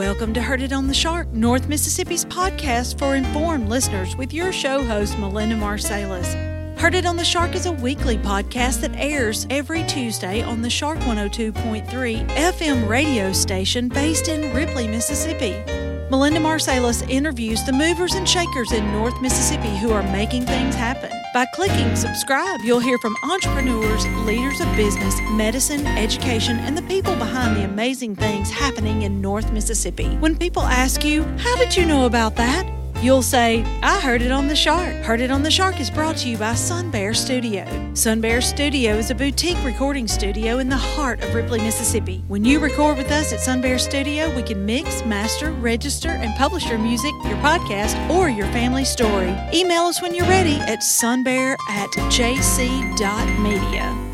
[0.00, 4.50] Welcome to Heard It on the Shark, North Mississippi's podcast for informed listeners with your
[4.50, 6.78] show host, Melinda Marsalis.
[6.78, 10.70] Heard It on the Shark is a weekly podcast that airs every Tuesday on the
[10.70, 15.89] Shark 102.3 FM radio station based in Ripley, Mississippi.
[16.10, 21.08] Melinda Marsalis interviews the movers and shakers in North Mississippi who are making things happen.
[21.32, 27.14] By clicking subscribe, you'll hear from entrepreneurs, leaders of business, medicine, education, and the people
[27.14, 30.08] behind the amazing things happening in North Mississippi.
[30.16, 32.79] When people ask you, How did you know about that?
[33.02, 34.94] You'll say, I heard it on the Shark.
[34.96, 37.64] Heard It on the Shark is brought to you by Sun Bear Studio.
[37.94, 42.22] Sun Bear Studio is a boutique recording studio in the heart of Ripley, Mississippi.
[42.28, 46.36] When you record with us at Sun Bear Studio, we can mix, master, register, and
[46.36, 49.34] publish your music, your podcast, or your family story.
[49.54, 54.09] Email us when you're ready at sunbear at jc.media.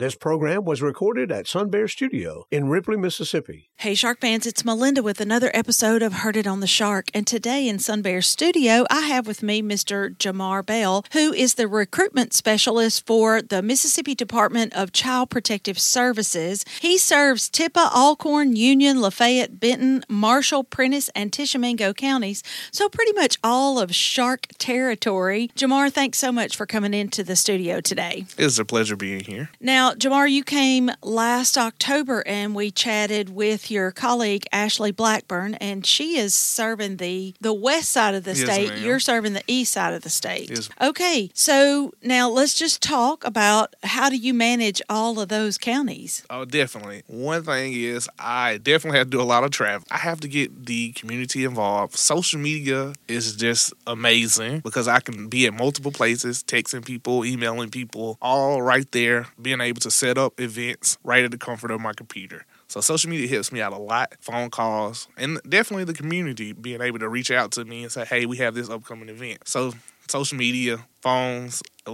[0.00, 3.68] This program was recorded at Sun Bear Studio in Ripley, Mississippi.
[3.76, 7.10] Hey, Shark fans, it's Melinda with another episode of Heard It on the Shark.
[7.12, 10.16] And today in Sun Bear Studio, I have with me Mr.
[10.16, 16.64] Jamar Bell, who is the recruitment specialist for the Mississippi Department of Child Protective Services.
[16.80, 22.42] He serves Tippah, Alcorn, Union, Lafayette, Benton, Marshall, Prentiss, and Tishomingo counties.
[22.72, 25.50] So, pretty much all of Shark territory.
[25.54, 28.24] Jamar, thanks so much for coming into the studio today.
[28.38, 29.50] It's a pleasure being here.
[29.60, 35.84] Now, Jamar, you came last October and we chatted with your colleague Ashley Blackburn, and
[35.86, 38.68] she is serving the the west side of the Yes, state.
[38.68, 38.84] ma'am.
[38.84, 40.50] You're serving the east side of the state.
[40.50, 40.68] Yes.
[40.80, 46.22] Okay, so now let's just talk about how do you manage all of those counties?
[46.30, 47.02] Oh, definitely.
[47.06, 49.86] One thing is, I definitely have to do a lot of travel.
[49.90, 51.96] I have to get the community involved.
[51.96, 57.70] Social media is just amazing because I can be at multiple places, texting people, emailing
[57.70, 61.80] people, all right there, being able to set up events right at the comfort of
[61.80, 62.44] my computer.
[62.68, 64.14] So social media helps me out a lot.
[64.20, 68.04] Phone calls and definitely the community being able to reach out to me and say,
[68.04, 69.72] "Hey, we have this upcoming event." So
[70.08, 71.62] social media, phones,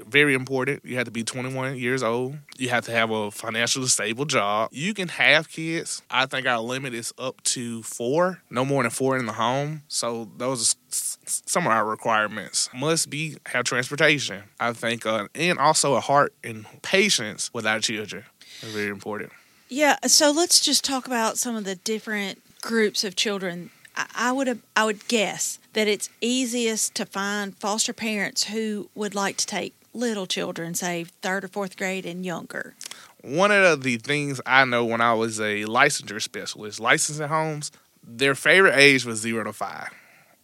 [0.06, 0.84] very important.
[0.84, 2.36] You have to be 21 years old.
[2.58, 4.70] You have to have a financially stable job.
[4.72, 6.02] You can have kids.
[6.10, 9.82] I think our limit is up to four, no more than four in the home.
[9.88, 10.76] So those
[11.24, 12.68] some of our requirements.
[12.74, 14.44] Must be have transportation.
[14.60, 18.24] I think, uh, and also a heart and patience with our children.
[18.62, 19.32] Are very important.
[19.68, 23.70] Yeah, so let's just talk about some of the different groups of children.
[23.96, 29.14] I- I would I would guess that it's easiest to find foster parents who would
[29.14, 32.74] like to take little children, say third or fourth grade and younger.
[33.22, 37.72] One of the things I know when I was a licensure specialist, licensing homes,
[38.06, 39.88] their favorite age was zero to five.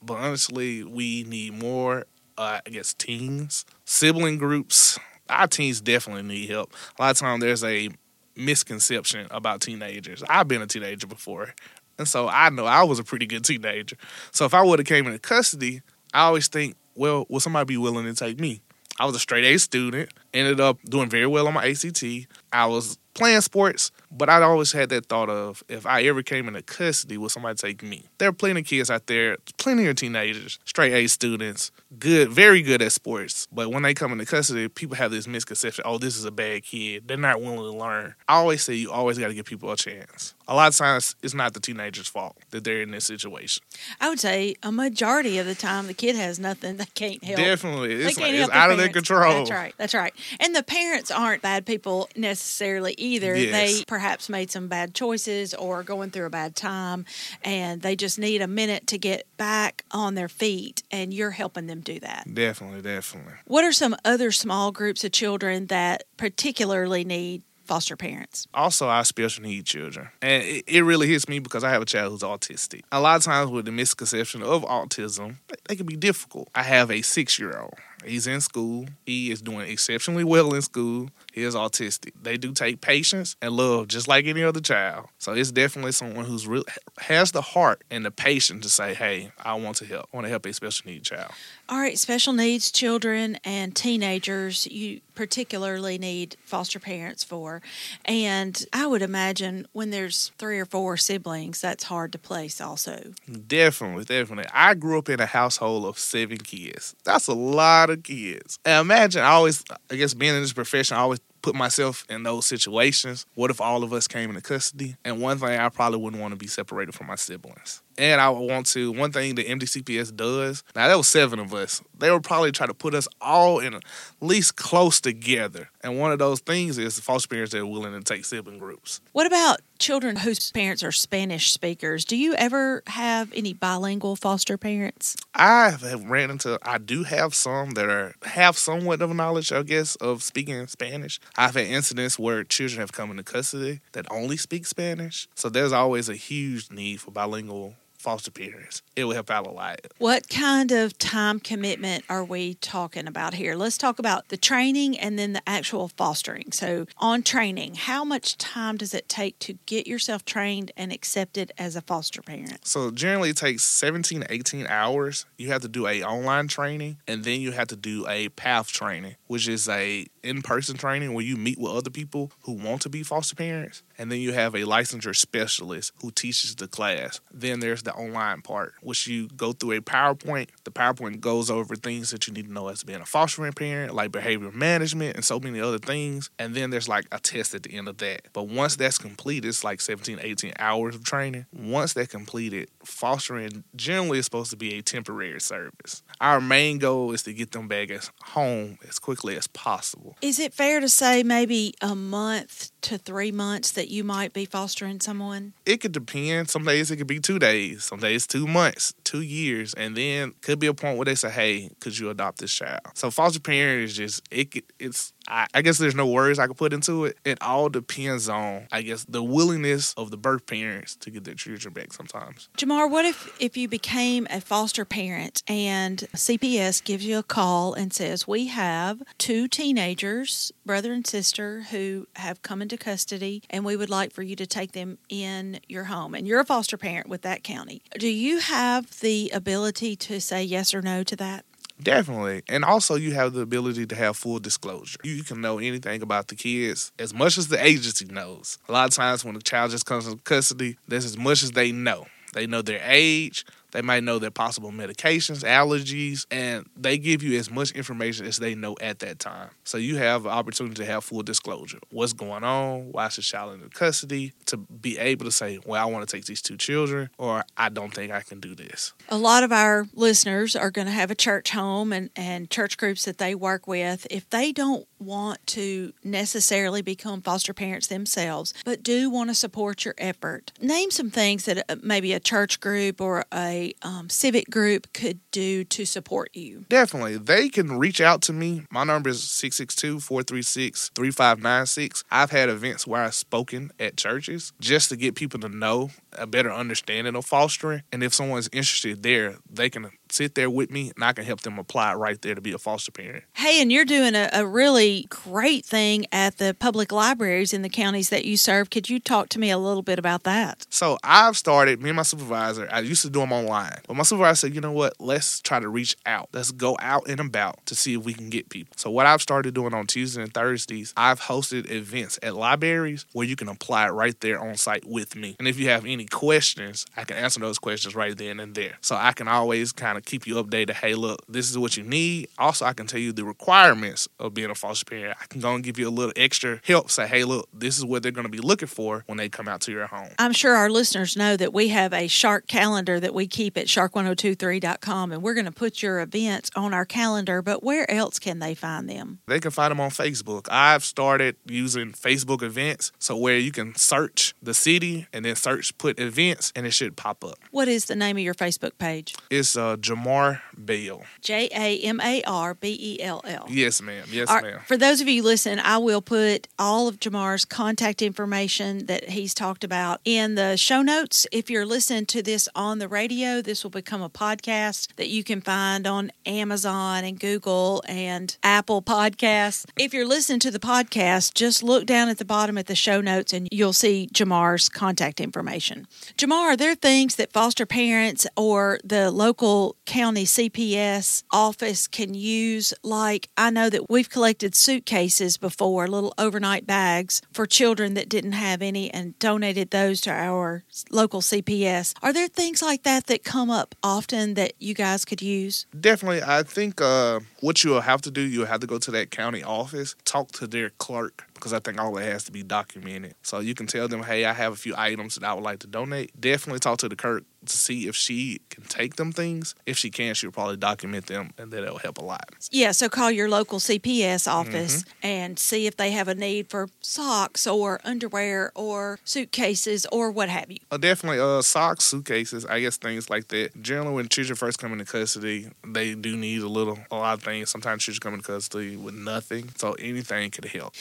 [0.02, 4.98] But honestly, we need more, uh, I guess, teens, sibling groups.
[5.28, 6.74] Our teens definitely need help.
[6.98, 7.88] A lot of times there's a
[8.36, 10.22] misconception about teenagers.
[10.28, 11.54] I've been a teenager before.
[11.98, 13.96] And so I know I was a pretty good teenager.
[14.32, 15.82] So if I would have came into custody,
[16.12, 18.60] I always think, well, will somebody be willing to take me?
[18.98, 22.04] I was a straight A student, ended up doing very well on my ACT.
[22.52, 26.46] I was playing sports, But I always had that thought of if I ever came
[26.46, 28.04] into custody, will somebody take me?
[28.18, 32.60] There are plenty of kids out there, plenty of teenagers, straight A students, good, very
[32.60, 33.48] good at sports.
[33.50, 36.64] But when they come into custody, people have this misconception: oh, this is a bad
[36.64, 37.08] kid.
[37.08, 38.14] They're not willing to learn.
[38.28, 40.34] I always say you always got to give people a chance.
[40.48, 43.62] A lot of times, it's not the teenager's fault that they're in this situation.
[44.00, 47.38] I would say a majority of the time, the kid has nothing they can't help.
[47.38, 49.44] Definitely, They it's, can't like, help it's out of their control.
[49.44, 49.74] That's right.
[49.78, 50.12] That's right.
[50.40, 53.34] And the parents aren't bad people necessarily either.
[53.34, 53.52] Yes.
[53.52, 57.04] They perhaps made some bad choices or going through a bad time,
[57.42, 61.66] and they just need a minute to get back on their feet, and you're helping
[61.66, 62.26] them do that.
[62.32, 63.34] Definitely, definitely.
[63.46, 68.46] What are some other small groups of children that particularly need foster parents?
[68.52, 70.08] also our special need children.
[70.20, 72.82] And it, it really hits me because I have a child who's autistic.
[72.90, 75.36] A lot of times with the misconception of autism,
[75.68, 76.48] they can be difficult.
[76.54, 77.74] I have a six year old.
[78.04, 78.86] He's in school.
[79.06, 81.10] He is doing exceptionally well in school.
[81.32, 82.12] He is autistic.
[82.22, 85.08] They do take patience and love just like any other child.
[85.18, 86.64] So it's definitely someone who's real
[86.98, 90.08] has the heart and the patience to say, "Hey, I want to help.
[90.12, 91.32] I want to help a special needs child."
[91.68, 97.62] All right, special needs children and teenagers, you particularly need foster parents for.
[98.04, 103.12] And I would imagine when there's three or four siblings, that's hard to place also.
[103.46, 104.50] Definitely, definitely.
[104.52, 106.94] I grew up in a household of seven kids.
[107.04, 108.58] That's a lot kids.
[108.64, 112.22] And imagine, I always, I guess, being in this profession, I always put myself in
[112.22, 113.26] those situations.
[113.34, 114.96] What if all of us came into custody?
[115.04, 117.82] And one thing, I probably wouldn't want to be separated from my siblings.
[117.98, 121.82] And I want to, one thing the MDCPS does, now there was seven of us,
[121.98, 123.82] they would probably try to put us all in at
[124.20, 125.70] least close together.
[125.82, 128.58] And one of those things is the foster parents that are willing to take sibling
[128.58, 129.00] groups.
[129.12, 132.04] What about children whose parents are Spanish speakers?
[132.04, 135.16] Do you ever have any bilingual foster parents?
[135.34, 136.58] I have ran into.
[136.62, 140.66] I do have some that are have somewhat of a knowledge, I guess, of speaking
[140.68, 141.20] Spanish.
[141.36, 145.28] I've had incidents where children have come into custody that only speak Spanish.
[145.34, 148.82] So there's always a huge need for bilingual foster parents.
[148.96, 149.80] It will help out a lot.
[149.98, 153.54] What kind of time commitment are we talking about here?
[153.54, 156.52] Let's talk about the training and then the actual fostering.
[156.52, 161.52] So, on training, how much time does it take to get yourself trained and accepted
[161.58, 162.66] as a foster parent?
[162.66, 165.26] So generally it takes 17 to 18 hours.
[165.38, 168.68] You have to do a online training and then you have to do a path
[168.68, 172.88] training, which is a in-person training where you meet with other people who want to
[172.88, 173.82] be foster parents.
[173.98, 177.20] And then you have a licensure specialist who teaches the class.
[177.32, 180.48] Then there's the online part, which you go through a PowerPoint.
[180.64, 183.94] The PowerPoint goes over things that you need to know as being a foster parent,
[183.94, 186.30] like behavior management and so many other things.
[186.38, 188.28] And then there's like a test at the end of that.
[188.32, 191.46] But once that's complete, it's like 17, 18 hours of training.
[191.52, 196.02] Once that's completed, fostering generally is supposed to be a temporary service.
[196.20, 200.16] Our main goal is to get them back as home as quickly as possible.
[200.22, 204.44] Is it fair to say maybe a month to three months that you might be
[204.44, 205.52] fostering someone?
[205.66, 206.50] It could depend.
[206.50, 210.34] Some days it could be two days, some days two months, two years, and then
[210.40, 213.40] could be a point where they say, "Hey, could you adopt this child?" So foster
[213.40, 214.64] parent is just it.
[214.78, 217.18] It's I, I guess there's no words I could put into it.
[217.24, 221.34] It all depends on I guess the willingness of the birth parents to get their
[221.34, 221.92] children back.
[221.92, 222.48] Sometimes.
[222.56, 227.74] Jamar, what if if you became a foster parent and CPS gives you a call
[227.74, 233.64] and says we have two teenagers, brother and sister, who have come into custody, and
[233.64, 236.76] we would like for you to take them in your home, and you're a foster
[236.76, 237.82] parent with that county.
[237.98, 241.44] Do you have the ability to say yes or no to that?
[241.82, 242.42] Definitely.
[242.48, 244.98] And also, you have the ability to have full disclosure.
[245.02, 248.58] You can know anything about the kids as much as the agency knows.
[248.68, 251.52] A lot of times, when a child just comes into custody, that's as much as
[251.52, 252.06] they know.
[252.34, 257.38] They know their age, they might know their possible medications, allergies, and they give you
[257.38, 259.50] as much information as they know at that time.
[259.64, 261.78] So you have an opportunity to have full disclosure.
[261.90, 262.92] What's going on?
[262.92, 264.32] Why is the child in custody?
[264.46, 267.68] To be able to say, well, I want to take these two children, or I
[267.68, 268.92] don't think I can do this.
[269.08, 272.76] A lot of our listeners are going to have a church home and, and church
[272.76, 274.06] groups that they work with.
[274.10, 279.84] If they don't want to necessarily become foster parents themselves, but do want to support
[279.84, 284.50] your effort, name some things that uh, maybe a church group or a um, civic
[284.50, 286.64] group could do to support you.
[286.68, 287.16] Definitely.
[287.16, 288.62] They can reach out to me.
[288.70, 292.04] My number is 662 436 3596.
[292.10, 296.26] I've had events where I've spoken at churches just to get people to know a
[296.26, 297.82] better understanding of fostering.
[297.92, 301.40] And if someone's interested there, they can sit there with me and I can help
[301.40, 303.24] them apply right there to be a foster parent.
[303.34, 307.68] Hey, and you're doing a, a really great thing at the public libraries in the
[307.68, 308.70] counties that you serve.
[308.70, 310.66] Could you talk to me a little bit about that?
[310.70, 313.78] So I've started, me and my supervisor, I used to do them online.
[313.86, 316.28] But my supervisor said, you know what, let's try to reach out.
[316.32, 318.74] Let's go out and about to see if we can get people.
[318.76, 323.26] So what I've started doing on Tuesdays and Thursdays, I've hosted events at libraries where
[323.26, 325.36] you can apply right there on site with me.
[325.38, 328.78] And if you have any questions, I can answer those questions right then and there.
[328.80, 330.70] So I can always kind of keep you updated.
[330.72, 332.28] Hey, look, this is what you need.
[332.38, 335.16] Also, I can tell you the requirements of being a foster parent.
[335.20, 336.90] I can go and give you a little extra help.
[336.90, 339.48] Say, hey, look, this is what they're going to be looking for when they come
[339.48, 340.10] out to your home.
[340.18, 343.66] I'm sure our listeners know that we have a Shark calendar that we keep at
[343.66, 347.42] shark1023.com, and we're going to put your events on our calendar.
[347.42, 349.20] But where else can they find them?
[349.26, 350.48] They can find them on Facebook.
[350.50, 355.76] I've started using Facebook events, so where you can search the city and then search
[355.78, 357.38] put events, and it should pop up.
[357.50, 359.14] What is the name of your Facebook page?
[359.30, 361.02] It's uh, Jamar Bell.
[361.20, 363.46] J A M A R B E L L.
[363.48, 364.06] Yes, ma'am.
[364.10, 364.60] Yes, right, ma'am.
[364.66, 369.34] For those of you listen, I will put all of Jamar's contact information that he's
[369.34, 371.26] talked about in the show notes.
[371.30, 375.22] If you're listening to this on the radio, this will become a podcast that you
[375.24, 379.66] can find on Amazon and Google and Apple Podcasts.
[379.76, 383.00] If you're listening to the podcast, just look down at the bottom at the show
[383.00, 385.86] notes and you'll see Jamar's contact information.
[386.16, 392.72] Jamar, are there things that foster parents or the local county CPS office can use?
[392.82, 398.32] Like, I know that we've collected suitcases before, little overnight bags for children that didn't
[398.32, 401.92] have any, and donated those to our local CPS.
[402.02, 405.66] Are there things like that that come up often that you guys could use?
[405.78, 409.10] Definitely, I think uh, what you'll have to do, you'll have to go to that
[409.10, 413.16] county office, talk to their clerk, because I think all it has to be documented.
[413.22, 415.58] So you can tell them, hey, I have a few items that I would like
[415.60, 416.12] to donate.
[416.20, 419.56] Definitely talk to the Kirk to see if she can take them things.
[419.66, 422.30] If she can, she'll probably document them, and that'll help a lot.
[422.52, 426.68] Yeah, so call your local CPS office and see if they have a need for
[426.80, 430.58] socks or underwear or suitcases or what have you.
[430.70, 433.60] Uh, definitely, uh, socks, suitcases, I guess things like that.
[433.60, 437.24] Generally, when children first come into custody, they do need a little, a lot of
[437.24, 437.50] things.
[437.50, 440.74] Sometimes children come into custody with nothing, so anything could help.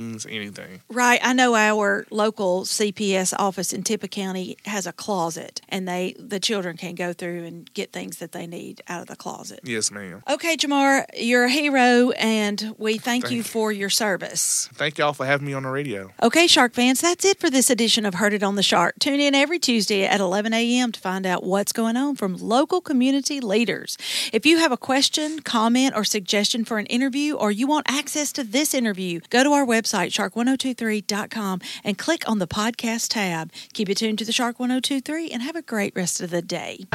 [0.00, 0.80] Hygienes, anything.
[0.88, 1.20] Right.
[1.22, 6.40] I know our local CPS office in Tippah County has a closet and they the
[6.40, 9.60] children can go through and get things that they need out of the closet.
[9.64, 10.22] Yes, ma'am.
[10.28, 13.42] Okay, Jamar, you're a hero and we thank, Thank you you.
[13.42, 14.68] for your service.
[14.74, 16.12] Thank y'all for having me on the radio.
[16.22, 18.98] Okay, Shark fans, that's it for this edition of Heard It on the Shark.
[18.98, 20.92] Tune in every Tuesday at 11 a.m.
[20.92, 23.96] to find out what's going on from local community leaders.
[24.32, 28.32] If you have a question, comment, or suggestion for an interview, or you want access
[28.32, 33.52] to this interview, go to our website, shark1023.com, and click on the podcast tab.
[33.72, 36.86] Keep it tuned to the Shark 1023 and have a great rest of the day.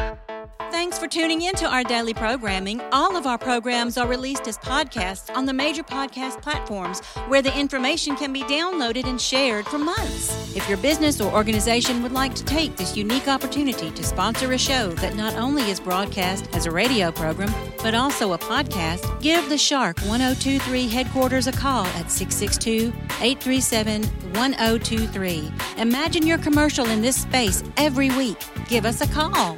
[0.71, 2.81] Thanks for tuning in to our daily programming.
[2.91, 7.57] All of our programs are released as podcasts on the major podcast platforms where the
[7.57, 10.55] information can be downloaded and shared for months.
[10.55, 14.57] If your business or organization would like to take this unique opportunity to sponsor a
[14.57, 19.47] show that not only is broadcast as a radio program, but also a podcast, give
[19.49, 25.51] the Shark 1023 headquarters a call at 662 837 1023.
[25.77, 28.37] Imagine your commercial in this space every week.
[28.67, 29.57] Give us a call.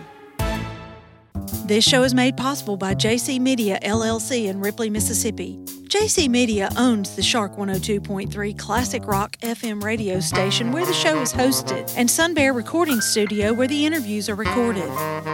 [1.66, 5.58] This show is made possible by JC Media LLC in Ripley, Mississippi.
[5.94, 11.32] JC Media owns the Shark 102.3 Classic Rock FM radio station where the show is
[11.32, 14.92] hosted, and Sun Bear Recording Studio where the interviews are recorded.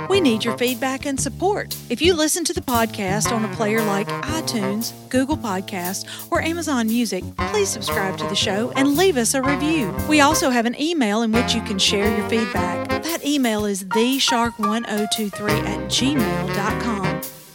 [0.10, 1.78] We need your feedback and support.
[1.90, 6.88] If you listen to the podcast on a player like iTunes, Google Podcast, or Amazon
[6.88, 9.96] Music, please subscribe to the show and leave us a review.
[10.10, 12.90] We also have an email in which you can share your feedback.
[12.90, 16.99] That email is theshark1023 at gmail.com.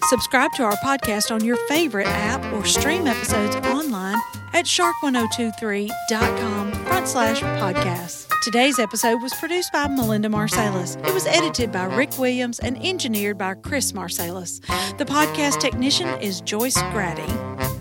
[0.09, 4.19] Subscribe to our podcast on your favorite app or stream episodes online
[4.53, 8.29] at shark1023.com front slash podcasts.
[8.43, 11.03] Today's episode was produced by Melinda Marsalis.
[11.09, 14.61] It was edited by Rick Williams and engineered by Chris Marsalis.
[14.99, 17.74] The podcast technician is Joyce Grady.